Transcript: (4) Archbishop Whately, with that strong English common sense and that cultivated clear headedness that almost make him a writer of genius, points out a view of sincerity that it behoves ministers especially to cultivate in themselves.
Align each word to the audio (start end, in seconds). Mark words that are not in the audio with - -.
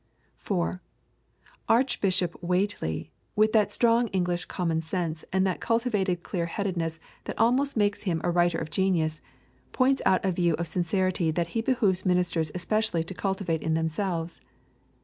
(4) 0.39 0.81
Archbishop 1.69 2.33
Whately, 2.41 3.11
with 3.35 3.53
that 3.53 3.71
strong 3.71 4.07
English 4.07 4.45
common 4.45 4.81
sense 4.81 5.23
and 5.31 5.45
that 5.45 5.59
cultivated 5.61 6.23
clear 6.23 6.47
headedness 6.47 6.99
that 7.25 7.37
almost 7.37 7.77
make 7.77 7.95
him 7.99 8.19
a 8.23 8.31
writer 8.31 8.57
of 8.57 8.71
genius, 8.71 9.21
points 9.73 10.01
out 10.03 10.25
a 10.25 10.31
view 10.31 10.55
of 10.55 10.67
sincerity 10.67 11.29
that 11.29 11.55
it 11.55 11.65
behoves 11.65 12.03
ministers 12.03 12.51
especially 12.55 13.03
to 13.03 13.13
cultivate 13.13 13.61
in 13.61 13.75
themselves. 13.75 14.41